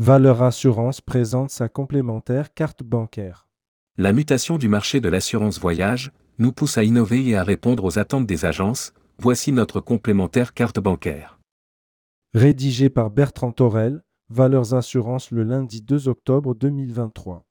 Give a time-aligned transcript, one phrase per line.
[0.00, 3.48] Valeur Assurance présente sa complémentaire carte bancaire.
[3.96, 7.98] La mutation du marché de l'assurance voyage nous pousse à innover et à répondre aux
[7.98, 8.94] attentes des agences.
[9.18, 11.40] Voici notre complémentaire carte bancaire.
[12.32, 17.44] Rédigé par Bertrand Torel, Valeurs Assurance le lundi 2 octobre 2023.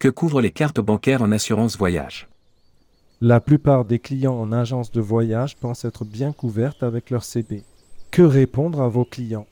[0.00, 2.28] Que couvrent les cartes bancaires en assurance voyage?
[3.22, 7.62] La plupart des clients en agence de voyage pensent être bien couvertes avec leur CB.
[8.10, 9.46] Que répondre à vos clients?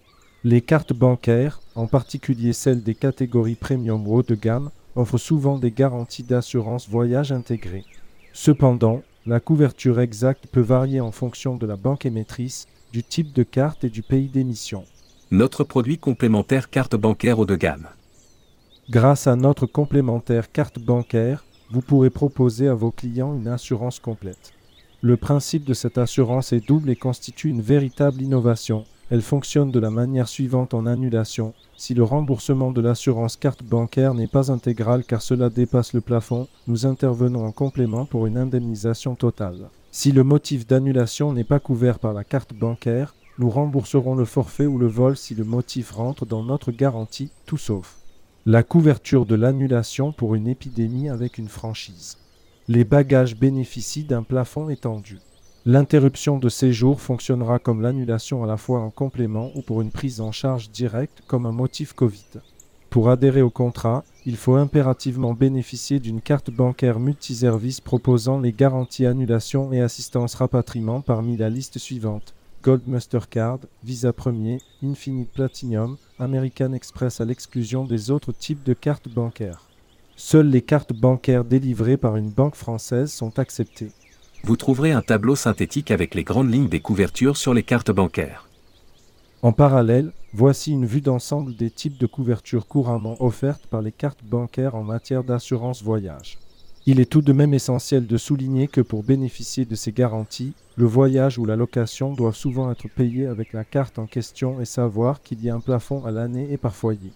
[0.45, 5.57] Les cartes bancaires, en particulier celles des catégories premium ou haut de gamme, offrent souvent
[5.57, 7.87] des garanties d'assurance voyage intégrées.
[8.35, 13.45] Cependant, la couverture exacte peut varier en fonction de la banque émettrice, du type de
[13.45, 14.85] carte et du pays d'émission.
[15.31, 17.89] Notre produit complémentaire carte bancaire haut de gamme.
[18.91, 24.53] Grâce à notre complémentaire carte bancaire, vous pourrez proposer à vos clients une assurance complète.
[25.01, 28.85] Le principe de cette assurance est double et constitue une véritable innovation.
[29.11, 31.53] Elle fonctionne de la manière suivante en annulation.
[31.77, 36.49] Si le remboursement de l'assurance carte bancaire n'est pas intégral car cela dépasse le plafond,
[36.67, 39.69] nous intervenons en complément pour une indemnisation totale.
[39.91, 44.67] Si le motif d'annulation n'est pas couvert par la carte bancaire, nous rembourserons le forfait
[44.67, 48.04] ou le vol si le motif rentre dans notre garantie, tout sauf
[48.47, 52.19] la couverture de l'annulation pour une épidémie avec une franchise.
[52.69, 55.19] Les bagages bénéficient d'un plafond étendu.
[55.65, 60.21] L'interruption de séjour fonctionnera comme l'annulation à la fois en complément ou pour une prise
[60.21, 62.43] en charge directe comme un motif Covid.
[62.91, 69.07] Pour adhérer au contrat, il faut impérativement bénéficier d'une carte bancaire multiservice proposant les garanties
[69.07, 72.35] annulation et assistance rapatriement parmi la liste suivante.
[72.65, 79.11] Gold Mastercard, Visa Premier, Infinite Platinum, American Express à l'exclusion des autres types de cartes
[79.11, 79.69] bancaires.
[80.17, 83.91] Seules les cartes bancaires délivrées par une banque française sont acceptées.
[84.45, 88.49] Vous trouverez un tableau synthétique avec les grandes lignes des couvertures sur les cartes bancaires.
[89.43, 94.25] En parallèle, voici une vue d'ensemble des types de couvertures couramment offertes par les cartes
[94.25, 96.39] bancaires en matière d'assurance voyage.
[96.87, 100.85] Il est tout de même essentiel de souligner que pour bénéficier de ces garanties, le
[100.85, 105.23] voyage ou la location doivent souvent être payés avec la carte en question et savoir
[105.23, 107.13] qu'il y a un plafond à l'année et par foyer.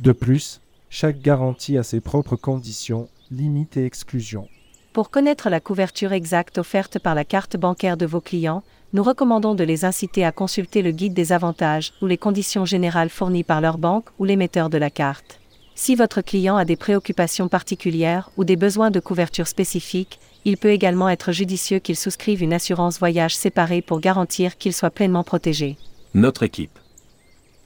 [0.00, 4.48] De plus, chaque garantie a ses propres conditions, limites et exclusions.
[4.92, 9.54] Pour connaître la couverture exacte offerte par la carte bancaire de vos clients, nous recommandons
[9.54, 13.60] de les inciter à consulter le guide des avantages ou les conditions générales fournies par
[13.60, 15.38] leur banque ou l'émetteur de la carte.
[15.74, 20.70] Si votre client a des préoccupations particulières ou des besoins de couverture spécifiques, il peut
[20.70, 25.76] également être judicieux qu'il souscrive une assurance voyage séparée pour garantir qu'il soit pleinement protégé.
[26.14, 26.78] Notre équipe.